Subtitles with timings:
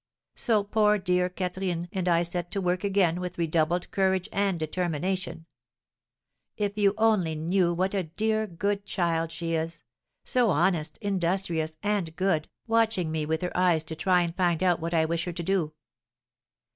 [0.33, 5.45] So poor dear Catherine and I set to work again with redoubled courage and determination.
[6.57, 9.83] If you only knew what a dear, good child she is,
[10.23, 14.79] so honest, industrious, and good, watching me with her eyes to try and find out
[14.79, 15.73] what I wish her to do.